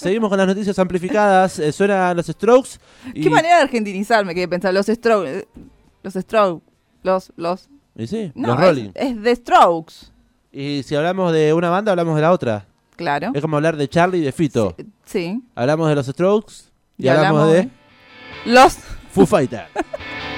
[0.00, 1.58] Seguimos con las noticias amplificadas.
[1.58, 2.78] Eh, suenan los Strokes.
[3.14, 4.72] Y, Qué manera de argentinizarme que pensar.
[4.72, 5.48] Los Strokes.
[6.04, 6.64] Los Strokes.
[7.02, 7.32] Los.
[7.34, 8.90] los y sí, no, los Rolling.
[8.94, 9.94] Es, es The Strokes.
[10.52, 12.64] Y si hablamos de una banda, hablamos de la otra.
[12.94, 13.32] Claro.
[13.34, 14.76] Es como hablar de Charlie y de Fito.
[15.04, 15.42] Sí.
[15.56, 16.54] Hablamos de los Strokes
[16.96, 17.68] y, Y hablamos, hablamos de
[18.52, 18.74] Los.
[19.10, 19.68] Foo Fighters.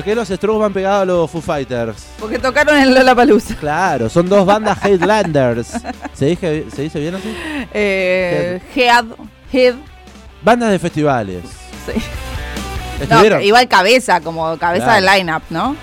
[0.00, 2.06] ¿Por qué los Strokes van pegados a los Foo Fighters?
[2.18, 3.54] Porque tocaron en Lollapalooza.
[3.56, 5.72] Claro, son dos bandas Headlanders.
[6.14, 7.36] ¿Se, dije- ¿Se dice bien así?
[7.74, 9.04] Eh, Head.
[9.52, 9.74] Head.
[10.42, 11.42] Bandas de festivales.
[11.84, 13.06] Sí.
[13.10, 15.06] No, igual cabeza, como cabeza Claro.
[15.06, 15.76] del line-up, ¿no?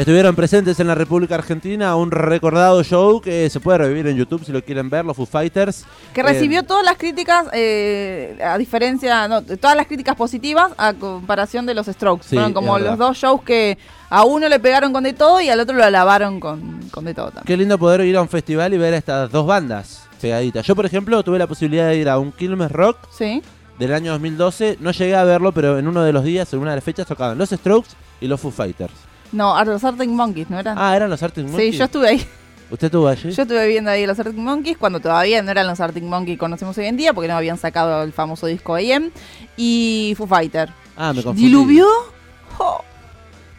[0.00, 4.42] Estuvieron presentes en la República Argentina un recordado show que se puede revivir en YouTube
[4.46, 5.84] si lo quieren ver, los Foo Fighters.
[6.14, 10.94] Que Eh, recibió todas las críticas, eh, a diferencia, no, todas las críticas positivas a
[10.94, 12.22] comparación de los Strokes.
[12.26, 13.76] Sí, Fueron como los dos shows que
[14.08, 17.12] a uno le pegaron con de todo y al otro lo alabaron con, con de
[17.12, 17.44] todo también.
[17.44, 20.64] Qué lindo poder ir a un festival y ver a estas dos bandas pegaditas.
[20.66, 23.42] Yo, por ejemplo, tuve la posibilidad de ir a un Quilmes Rock Sí.
[23.78, 24.78] del año 2012.
[24.80, 27.06] No llegué a verlo, pero en uno de los días, en una de las fechas,
[27.06, 27.90] tocaban los Strokes
[28.22, 28.94] y los Foo Fighters.
[29.32, 30.74] No, a los Arctic Monkeys, ¿no era?
[30.76, 31.78] Ah, eran los Arctic sí, Monkeys.
[31.78, 32.26] yo estuve ahí.
[32.70, 33.30] ¿Usted estuvo allí?
[33.32, 36.38] Yo estuve viendo ahí los Arctic Monkeys cuando todavía no eran los Arctic Monkeys que
[36.38, 39.10] conocemos hoy en día porque no habían sacado el famoso disco AM.
[39.56, 40.68] Y Foo Fighter.
[40.96, 41.46] Ah, me confundí.
[41.48, 41.86] ¿Diluvió?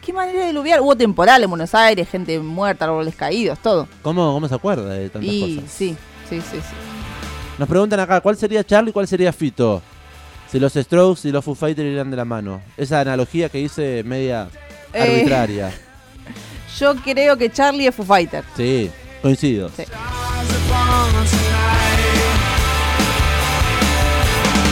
[0.04, 0.80] ¿Qué manera de diluviar?
[0.80, 3.86] Hubo temporal en Buenos Aires, gente muerta, árboles caídos, todo.
[4.02, 5.70] ¿Cómo, ¿Cómo se acuerda de tantas Y cosas?
[5.70, 5.96] sí,
[6.28, 6.74] sí, sí, sí.
[7.58, 9.80] Nos preguntan acá, ¿cuál sería Charlie y cuál sería Fito?
[10.50, 12.60] Si los Strokes y los Foo Fighters irían de la mano.
[12.76, 14.48] Esa analogía que hice media.
[14.94, 15.72] Arbitraria.
[16.78, 18.44] Yo creo que Charlie es Foo Fighter.
[18.56, 18.90] Sí,
[19.20, 19.70] coincido.
[19.76, 19.84] Sí.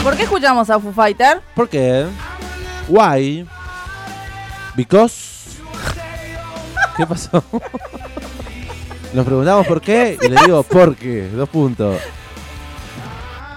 [0.02, 1.40] ¿Por qué escuchamos a Foo Fighter?
[1.54, 2.06] ¿Por qué?
[2.88, 3.46] Why?
[4.74, 5.60] Because.
[6.96, 7.44] ¿Qué pasó?
[9.12, 11.28] Nos preguntamos por qué y le digo por qué.
[11.28, 11.96] Dos puntos.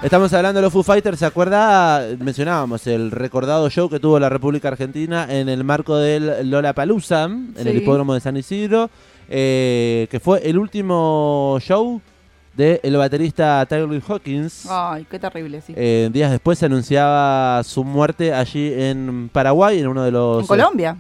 [0.04, 2.06] Estamos hablando de los Foo Fighters, ¿se acuerda?
[2.20, 7.54] Mencionábamos el recordado show que tuvo la República Argentina en el marco del Lollapalooza, en
[7.56, 8.90] el hipódromo de San Isidro,
[9.30, 12.02] eh, que fue el último show
[12.54, 14.68] del baterista Taylor Hawkins.
[14.70, 15.74] Ay, qué terrible, sí.
[15.76, 20.42] Eh, días después se anunciaba su muerte allí en Paraguay, en uno de los...
[20.42, 20.98] en Colombia.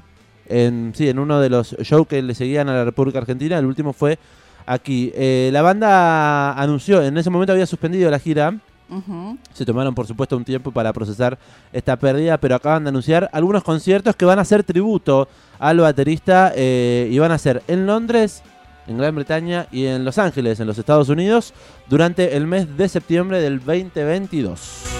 [0.47, 3.59] en- sí, en uno de los shows que le seguían a la República Argentina.
[3.59, 4.17] El último fue
[4.65, 5.11] aquí.
[5.13, 8.55] Eh, la banda anunció, en ese momento había suspendido la gira.
[9.53, 11.37] Se tomaron, por supuesto, un tiempo para procesar
[11.71, 15.27] esta pérdida, pero acaban de anunciar algunos conciertos que van a ser tributo
[15.59, 18.43] al baterista eh, y van a ser en Londres,
[18.87, 21.53] en Gran Bretaña y en Los Ángeles, en los Estados Unidos,
[21.89, 24.92] durante el mes de septiembre del 2022.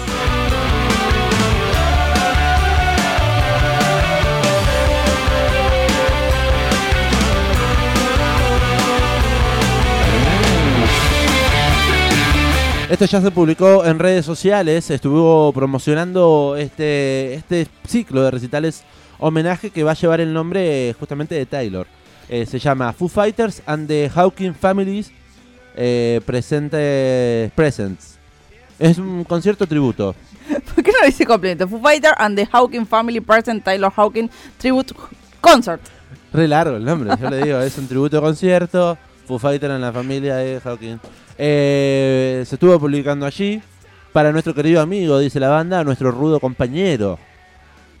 [12.88, 18.84] Esto ya se publicó en redes sociales, estuvo promocionando este, este ciclo de recitales
[19.18, 21.86] homenaje que va a llevar el nombre eh, justamente de Taylor.
[22.28, 25.10] Eh, se llama Foo Fighters and the Hawking Families
[25.74, 28.18] eh, presente, Presents.
[28.78, 30.14] Es un concierto tributo.
[30.74, 31.66] ¿Por qué no lo dice completo?
[31.66, 34.28] Foo Fighter and the Hawking Family Present Taylor Hawking
[34.58, 34.94] Tribute
[35.40, 35.80] Concert.
[36.34, 38.98] Re largo el nombre, yo le digo, es un tributo concierto.
[39.26, 40.98] Foo Fighter en la familia de Hawking.
[41.38, 43.62] Eh, se estuvo publicando allí.
[44.12, 47.18] Para nuestro querido amigo, dice la banda, nuestro rudo compañero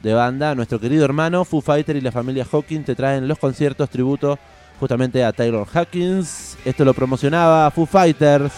[0.00, 3.90] de banda, nuestro querido hermano, Foo Fighter y la familia Hawking te traen los conciertos
[3.90, 4.38] tributo
[4.78, 6.56] justamente a Taylor Hawkins.
[6.64, 8.52] Esto lo promocionaba Foo Fighters.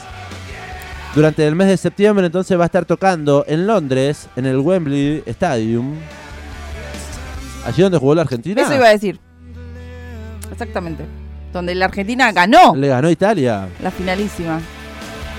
[1.15, 5.23] Durante el mes de septiembre entonces va a estar tocando en Londres, en el Wembley
[5.25, 5.95] Stadium.
[7.65, 8.61] Allí donde jugó la Argentina.
[8.61, 9.19] Eso iba a decir.
[10.53, 11.05] Exactamente.
[11.57, 13.69] Donde la Argentina ganó Le ganó Italia.
[13.83, 14.61] la finalísima.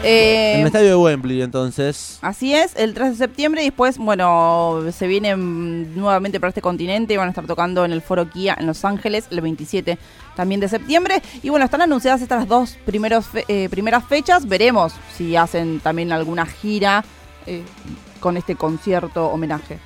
[0.03, 2.19] Eh, en el estadio de Wembley, entonces.
[2.21, 7.13] Así es, el 3 de septiembre y después, bueno, se vienen nuevamente para este continente
[7.15, 9.97] y van a estar tocando en el Foro Kia en Los Ángeles el 27
[10.35, 11.21] también de septiembre.
[11.41, 14.47] Y bueno, están anunciadas estas dos primeros fe- eh, primeras fechas.
[14.47, 17.03] Veremos si hacen también alguna gira
[17.47, 17.63] eh,
[18.19, 19.79] con este concierto homenaje.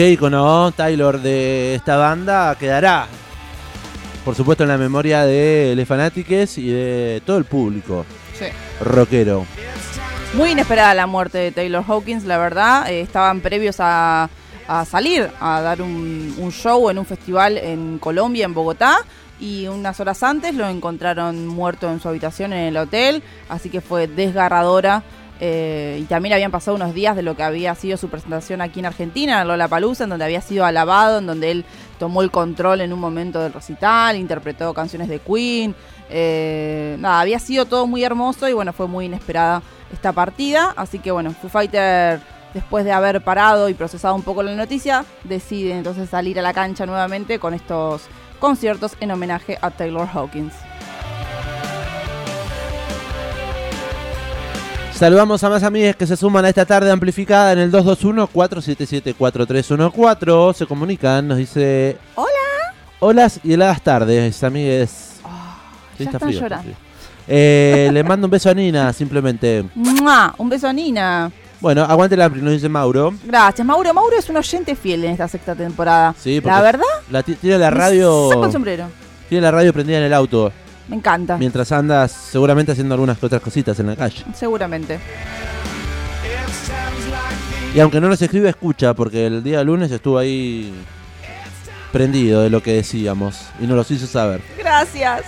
[0.00, 3.06] Qué icono Taylor de esta banda quedará
[4.24, 8.46] por supuesto en la memoria de los fanáticos y de todo el público Sí.
[8.80, 9.44] rockero.
[10.32, 12.90] Muy inesperada la muerte de Taylor Hawkins, la verdad.
[12.90, 14.30] Eh, estaban previos a,
[14.66, 19.00] a salir a dar un, un show en un festival en Colombia, en Bogotá.
[19.38, 23.22] Y unas horas antes lo encontraron muerto en su habitación en el hotel.
[23.50, 25.02] Así que fue desgarradora.
[25.42, 28.80] Eh, y también habían pasado unos días de lo que había sido su presentación aquí
[28.80, 31.64] en Argentina, en Lollapalooza, en donde había sido alabado, en donde él
[31.98, 35.74] tomó el control en un momento del recital, interpretó canciones de Queen.
[36.10, 40.74] Eh, nada, había sido todo muy hermoso y bueno, fue muy inesperada esta partida.
[40.76, 42.20] Así que bueno, Foo Fighter,
[42.52, 46.52] después de haber parado y procesado un poco la noticia, decide entonces salir a la
[46.52, 48.02] cancha nuevamente con estos
[48.40, 50.69] conciertos en homenaje a Taylor Hawkins.
[55.00, 60.52] Saludamos a más amigos que se suman a esta tarde amplificada en el 221-477-4314.
[60.54, 61.96] Se comunican, nos dice...
[62.16, 62.28] Hola.
[62.98, 64.90] Holas y heladas tardes, amigues.
[65.96, 66.72] Sí, ya está están frío, llorando.
[67.26, 69.64] Eh, le mando un beso a Nina, simplemente.
[69.74, 70.34] ¡Mua!
[70.36, 71.32] Un beso a Nina.
[71.60, 73.14] Bueno, aguante el ampli, nos dice Mauro.
[73.24, 73.94] Gracias, Mauro.
[73.94, 76.14] Mauro es un oyente fiel en esta sexta temporada.
[76.18, 78.28] Sí, la verdad, La ti- tiene la radio.
[78.28, 78.84] saco el sombrero.
[79.30, 80.52] Tiene la radio prendida en el auto.
[80.90, 81.38] Me encanta.
[81.38, 84.24] Mientras andas seguramente haciendo algunas otras cositas en la calle.
[84.34, 84.98] Seguramente.
[87.74, 90.72] Y aunque no nos escribe, escucha, porque el día lunes estuvo ahí
[91.92, 94.42] prendido de lo que decíamos y nos los hizo saber.
[94.58, 95.22] Gracias.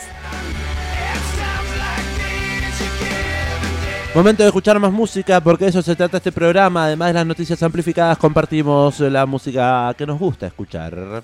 [4.15, 6.85] Momento de escuchar más música, porque de eso se trata este programa.
[6.85, 11.23] Además de las noticias amplificadas, compartimos la música que nos gusta escuchar.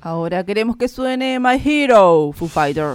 [0.00, 2.94] Ahora queremos que suene My Hero, Foo Fighter.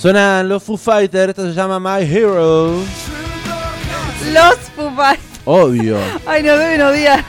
[0.00, 2.76] Suenan los Foo Fighters, esto se llama My Hero.
[4.32, 5.40] Los Foo Fighters.
[5.44, 5.98] Obvio.
[6.26, 7.22] Ay, nos deben odiar.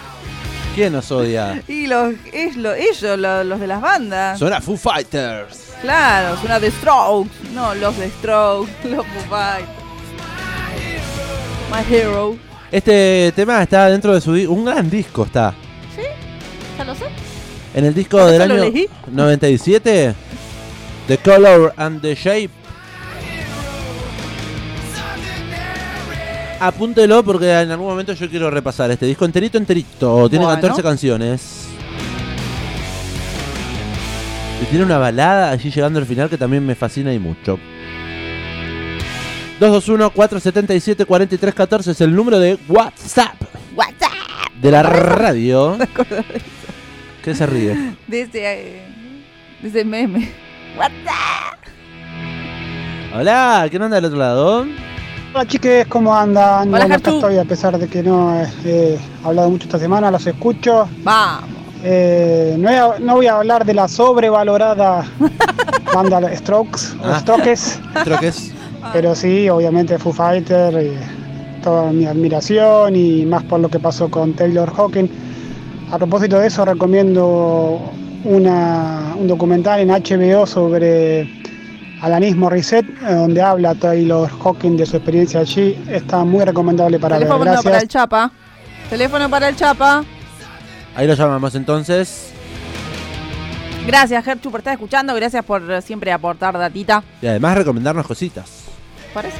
[0.74, 1.62] ¿Quién nos odia?
[1.68, 4.40] Y los, es lo- ellos, lo- los de las bandas.
[4.40, 5.74] Suena Foo Fighters.
[5.82, 7.32] Claro, suena The Strokes.
[7.54, 9.70] No, los The Strokes, los Foo Fighters.
[11.70, 12.38] My Hero.
[12.72, 15.54] Este tema está dentro de su un gran disco está.
[16.78, 17.06] ¿Ya lo sé?
[17.74, 18.88] En el disco ¿Por del año elegí?
[19.08, 20.14] 97,
[21.08, 22.50] The Color and the Shape.
[26.62, 30.30] Apúntelo porque en algún momento yo quiero repasar este disco enterito, enterito.
[30.30, 30.62] Tiene Bueno.
[30.62, 31.66] 14 canciones.
[34.62, 37.58] Y tiene una balada allí llegando al final que también me fascina y mucho.
[39.60, 43.36] 221-477-4314 es el número de WhatsApp
[43.76, 44.12] WhatsApp.
[44.62, 45.80] de la radio.
[47.24, 47.96] ¿Qué se ríe?
[48.08, 48.84] De ese, eh,
[49.64, 50.30] de ese meme.
[50.78, 51.58] WhatsApp.
[53.16, 54.68] Hola, ¿quién anda del otro lado?
[55.34, 56.68] Hola chiques, ¿cómo andan?
[56.74, 60.12] Hola, bueno, acá estoy, a pesar de que no eh, he hablado mucho esta semana,
[60.12, 60.88] los escucho.
[61.04, 61.50] Vamos.
[61.84, 65.06] Eh, no, voy a, no voy a hablar de la sobrevalorada
[65.94, 67.20] banda Strokes, Ah.
[67.22, 68.52] Strokes, Creo que es.
[68.94, 70.98] pero sí, obviamente Foo Fighter, eh,
[71.64, 75.10] toda mi admiración y más por lo que pasó con Taylor Hawkins.
[75.92, 77.80] A propósito de eso, recomiendo
[78.26, 81.41] una- un documental en HBO sobre
[82.02, 85.82] Alanis Morissette, donde habla Taylor Hawkins de su experiencia allí.
[85.88, 87.28] Está muy recomendable para ver.
[87.28, 87.88] Teléfono para el Gracias.
[87.90, 88.32] Chapa.
[88.90, 90.04] Teléfono para el Chapa.
[90.96, 92.34] Ahí lo llamamos entonces.
[93.86, 95.14] Gracias, Gerchu, por estar escuchando.
[95.16, 97.04] Gracias por siempre aportar datita.
[97.22, 98.66] Y además recomendarnos cositas.
[99.14, 99.38] ¿Parece?